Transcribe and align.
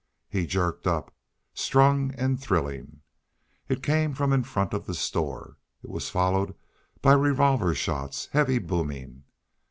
He 0.27 0.47
jerked 0.47 0.87
up, 0.87 1.13
strung 1.53 2.11
and 2.15 2.41
thrilling. 2.41 3.01
It 3.69 3.83
came 3.83 4.15
from 4.15 4.33
in 4.33 4.41
front 4.43 4.73
of 4.73 4.87
the 4.87 4.95
store. 4.95 5.57
It 5.83 5.91
was 5.91 6.09
followed 6.09 6.55
by 7.03 7.13
revolver 7.13 7.75
shots, 7.75 8.25
heavy, 8.31 8.57
booming. 8.57 9.25